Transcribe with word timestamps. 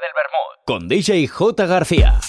del 0.00 0.12
Bermud. 0.14 0.64
Con 0.64 0.88
DJ 0.88 1.26
J. 1.28 1.66
García. 1.66 2.20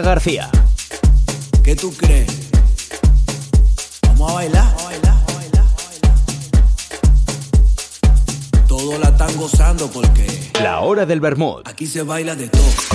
García. 0.00 0.48
¿Qué 1.62 1.76
tú 1.76 1.92
crees? 1.92 2.26
Vamos 4.06 4.30
a 4.30 4.34
bailar. 4.34 4.64
Vamos 4.64 4.82
a 4.82 4.86
bailar, 4.86 5.12
a 5.12 5.34
bailar, 5.34 5.64
a 5.64 5.86
bailar. 5.88 6.16
Todos 8.66 8.98
la 8.98 9.08
están 9.10 9.36
gozando 9.36 9.88
porque. 9.88 10.50
La 10.62 10.80
hora 10.80 11.04
del 11.04 11.20
Bermud. 11.20 11.62
Aquí 11.66 11.86
se 11.86 12.02
baila 12.02 12.34
de 12.34 12.48
todo. 12.48 12.91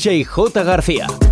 DJ 0.00 0.24
J. 0.24 0.64
García. 0.64 1.29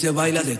se 0.00 0.10
baila 0.10 0.42
de 0.42 0.59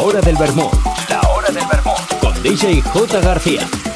hora 0.00 0.20
del 0.20 0.36
Vermont. 0.36 0.74
La 1.08 1.20
hora 1.28 1.50
del 1.50 1.66
Vermont. 1.66 2.18
Con 2.20 2.42
DJ 2.42 2.82
J. 2.82 3.20
García. 3.20 3.87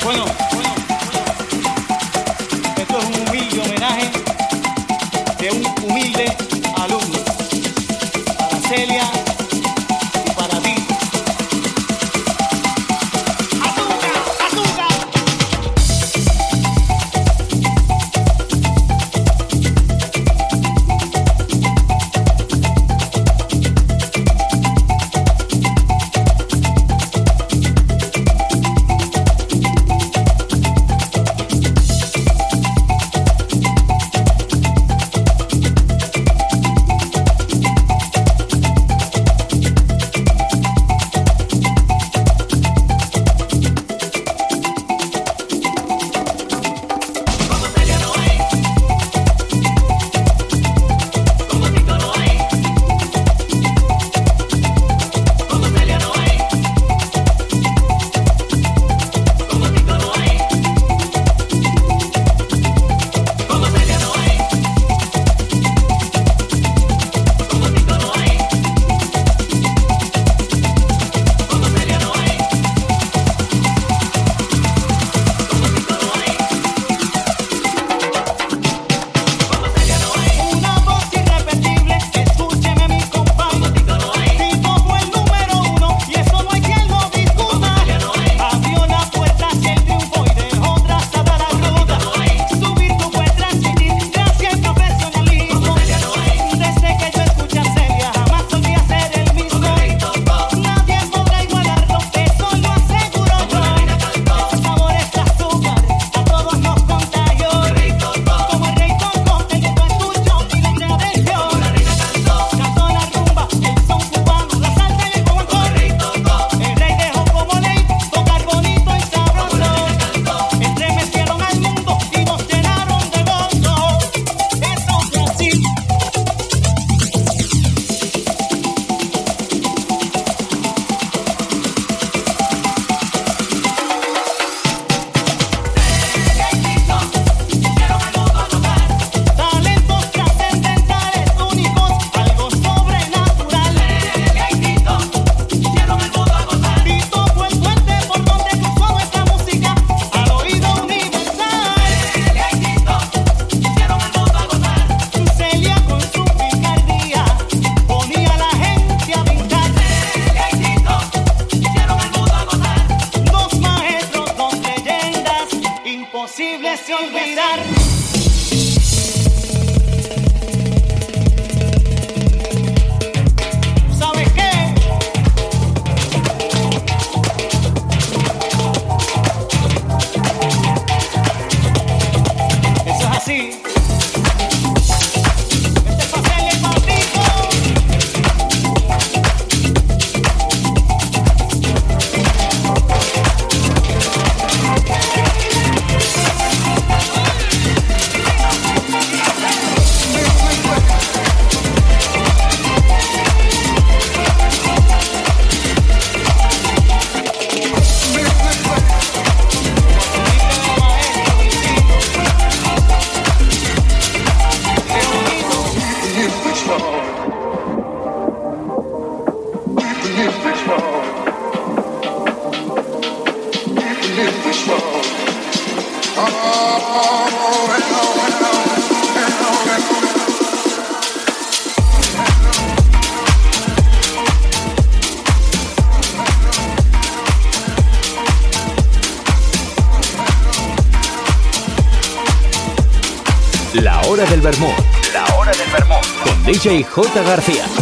DJ 246.73 246.85
J. 246.85 247.23
García. 247.23 247.82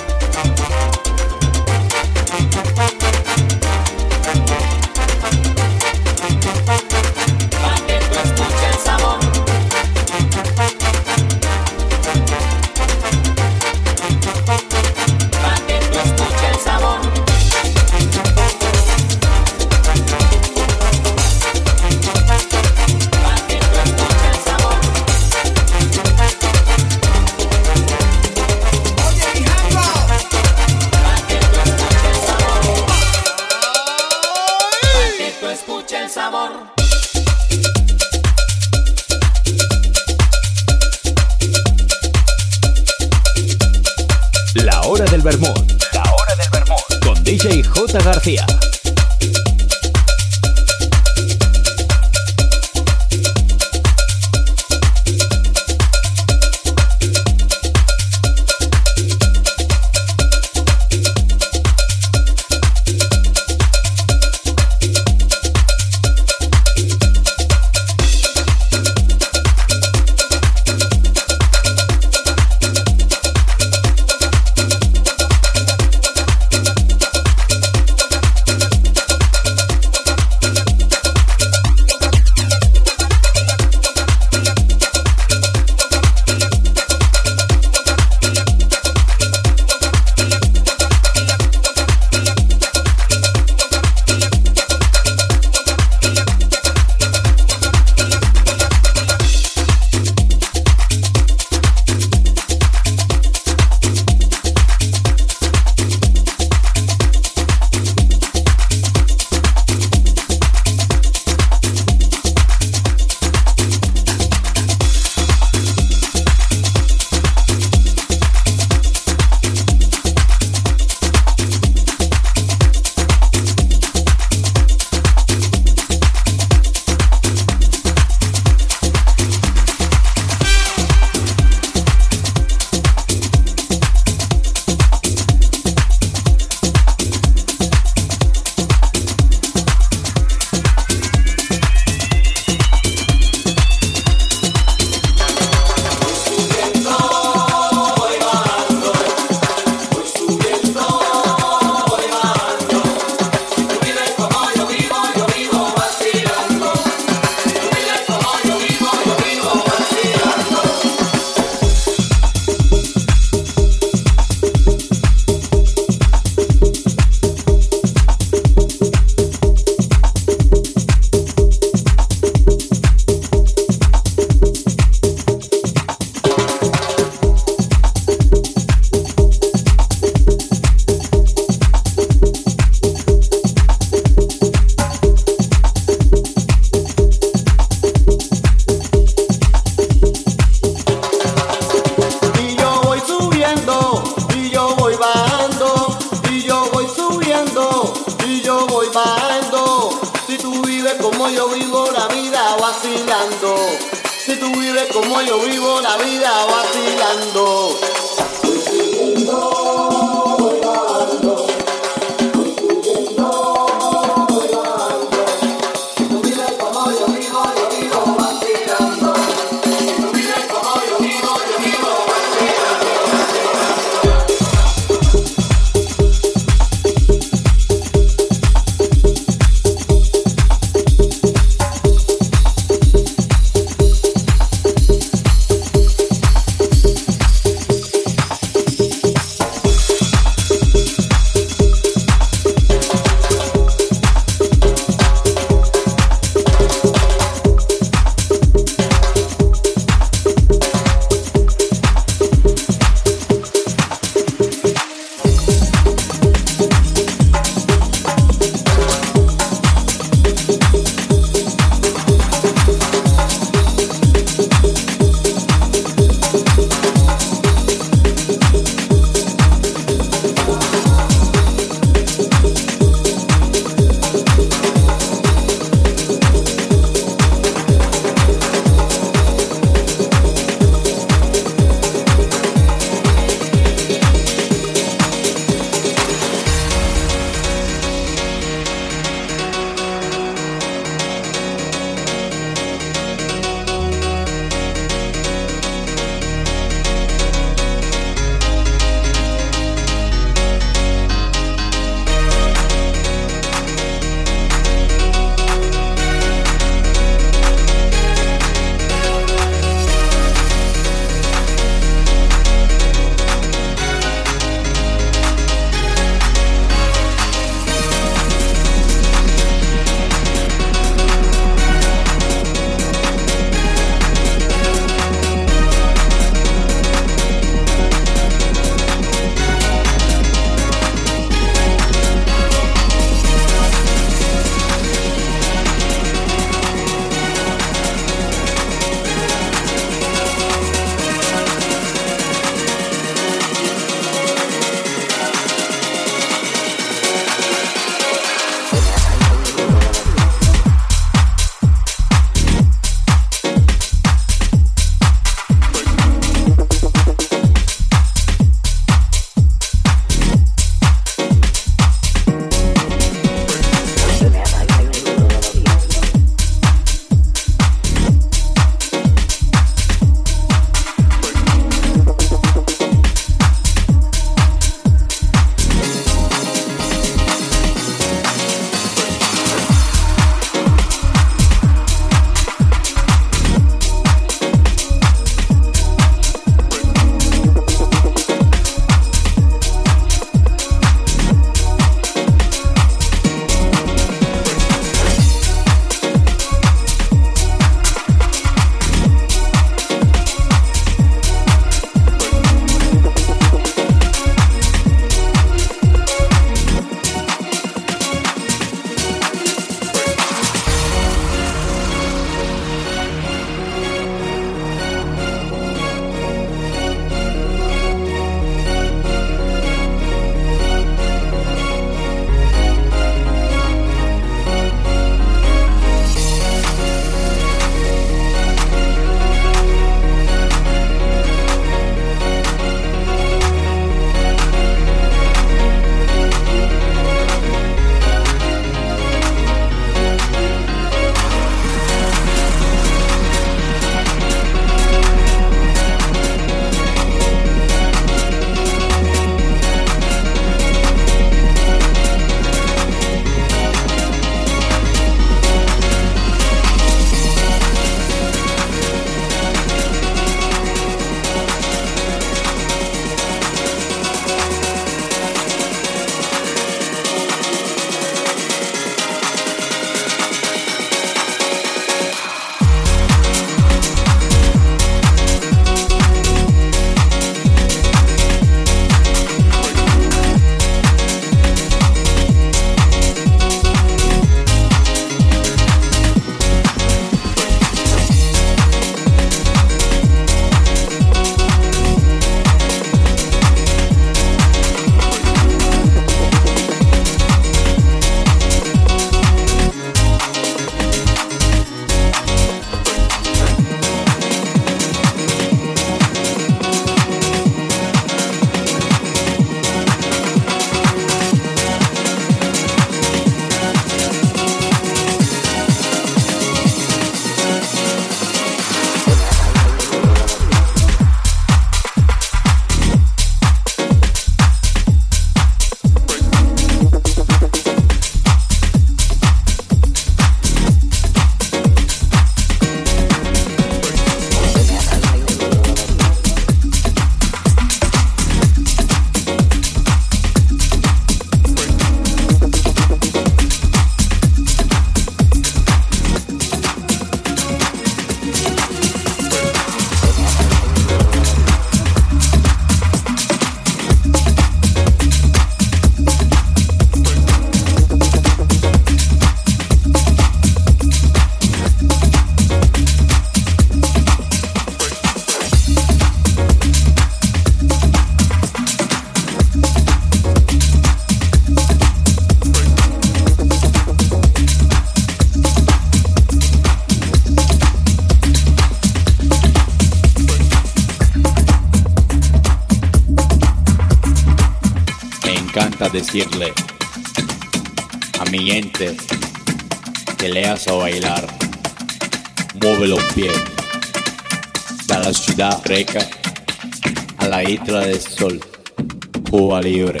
value 599.71 600.00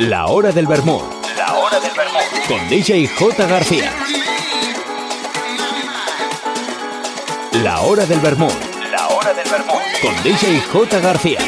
La 0.00 0.26
hora 0.26 0.52
del 0.52 0.68
vermut. 0.68 1.02
La 1.36 1.58
hora 1.58 1.80
del 1.80 1.90
vermut. 1.90 2.46
Con 2.46 2.68
DJ 2.68 3.08
J. 3.08 3.46
García. 3.48 3.92
La 7.64 7.80
hora 7.80 8.06
del 8.06 8.20
vermut. 8.20 8.52
La 8.92 9.08
hora 9.08 9.34
del 9.34 9.48
vermut. 9.50 9.82
Con 10.00 10.14
DJ 10.22 10.60
J. 10.72 11.00
García. 11.00 11.40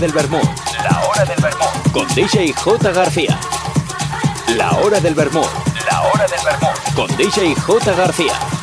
del 0.00 0.12
Vermut. 0.12 0.42
La 0.82 1.02
hora 1.06 1.24
del 1.26 1.36
Vermut. 1.42 1.92
Con 1.92 2.08
DJ 2.14 2.54
J. 2.54 2.90
García. 2.90 3.38
La 4.56 4.70
hora 4.78 4.98
del 4.98 5.14
Vermut. 5.14 5.46
La 5.90 6.00
hora 6.00 6.26
del 6.26 6.40
Vermut. 6.42 6.94
Con 6.94 7.16
DJ 7.18 7.54
J. 7.54 7.92
García. 7.92 8.59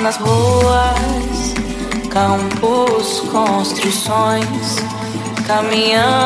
nas 0.00 0.16
ruas, 0.16 1.54
campos, 2.08 3.20
construções, 3.30 4.76
caminhando 5.46 6.19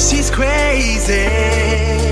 she's 0.00 0.30
crazy. 0.30 2.09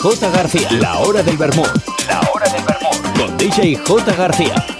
J. 0.00 0.30
García. 0.30 0.68
La 0.80 0.98
hora 0.98 1.24
del 1.24 1.36
vermut. 1.36 1.68
La 2.06 2.20
hora 2.32 2.48
del 2.48 2.62
vermut. 2.62 3.18
Con 3.18 3.36
DJ 3.36 3.76
J. 3.84 4.14
García. 4.14 4.77